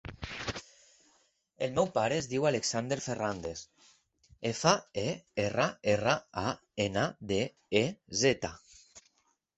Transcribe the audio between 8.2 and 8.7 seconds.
zeta.